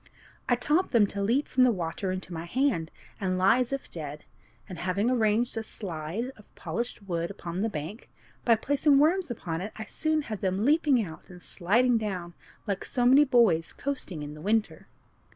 I 0.49 0.55
taught 0.55 0.89
them 0.89 1.05
to 1.05 1.21
leap 1.21 1.47
from 1.47 1.61
the 1.61 1.69
water 1.71 2.11
into 2.11 2.33
my 2.33 2.45
hand, 2.45 2.89
and 3.19 3.37
lie 3.37 3.59
as 3.59 3.71
if 3.71 3.87
dead; 3.87 4.25
and 4.67 4.79
having 4.79 5.11
arranged 5.11 5.55
a 5.57 5.61
slide 5.63 6.31
of 6.37 6.55
polished 6.55 7.03
wood 7.03 7.29
upon 7.29 7.61
the 7.61 7.69
bank, 7.69 8.09
by 8.43 8.55
placing 8.55 8.97
worms 8.97 9.29
upon 9.29 9.61
it 9.61 9.71
I 9.75 9.85
soon 9.85 10.23
had 10.23 10.41
them 10.41 10.65
leaping 10.65 11.05
out 11.05 11.29
and 11.29 11.39
sliding 11.39 11.99
down 11.99 12.33
like 12.65 12.83
so 12.83 13.05
many 13.05 13.25
boys 13.25 13.73
coasting 13.73 14.23
in 14.23 14.33
the 14.33 14.41
winter. 14.41 14.87